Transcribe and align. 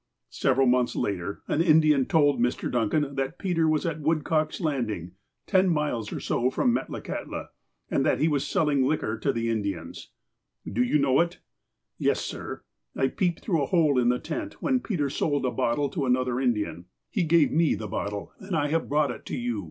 Several 0.31 0.65
months 0.65 0.95
later, 0.95 1.43
an 1.47 1.61
Indian 1.61 2.07
told 2.07 2.39
INIr. 2.39 2.71
Duncan 2.71 3.13
that 3.13 3.37
Peter 3.37 3.69
was 3.69 3.85
at 3.85 4.01
Woodcock's 4.01 4.59
Landing, 4.59 5.11
ten 5.45 5.69
miles 5.69 6.11
or 6.11 6.19
so 6.19 6.49
from 6.49 6.73
Metlakahtla, 6.73 7.49
and 7.91 8.03
that 8.03 8.17
he 8.19 8.27
was 8.27 8.47
selling 8.47 8.83
liquor 8.87 9.15
to 9.19 9.31
the 9.31 9.51
Indians." 9.51 10.09
Do 10.77 10.81
you 10.81 10.97
know 10.97 11.19
it?"" 11.19 11.37
Yes, 12.09 12.19
sir. 12.19 12.63
I 12.95 13.09
peeped 13.09 13.41
through 13.41 13.61
a 13.61 13.67
hole 13.67 13.99
in 13.99 14.09
the 14.09 14.17
tent, 14.17 14.55
when 14.59 14.79
Peter 14.79 15.07
sold 15.11 15.45
a 15.45 15.51
bottle 15.51 15.87
to 15.89 16.07
another 16.07 16.39
Indian. 16.39 16.85
He 17.11 17.21
gave 17.21 17.51
me 17.51 17.75
the 17.75 17.85
210 17.85 17.85
THE 17.85 17.85
APOSTLE 17.85 17.85
OF 17.85 17.93
ALASKA 17.93 17.95
bottle 17.95 18.47
and 18.47 18.55
I 18.55 18.67
have 18.71 18.89
brought 18.89 19.11
it 19.11 19.23
to 19.27 19.37
you. 19.37 19.59